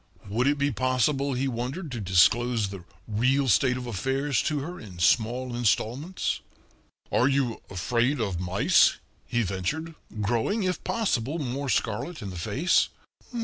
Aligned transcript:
Would 0.27 0.47
it 0.47 0.57
be 0.57 0.71
possible, 0.71 1.33
he 1.33 1.47
wondered 1.47 1.91
to 1.91 1.99
disclose 1.99 2.69
the 2.69 2.83
real 3.07 3.47
state 3.47 3.77
of 3.77 3.85
affairs 3.85 4.41
to 4.41 4.57
her 4.61 4.79
in 4.79 4.97
small 4.97 5.53
installments? 5.55 6.39
"Are 7.11 7.27
you 7.27 7.61
afraid 7.69 8.19
of 8.19 8.39
mice?" 8.39 8.97
he 9.27 9.43
ventured, 9.43 9.93
growing, 10.19 10.63
if 10.63 10.83
possible, 10.83 11.37
more 11.37 11.69
scarlet 11.69 12.23
in 12.23 12.31
the 12.31 12.35
face. 12.35 12.89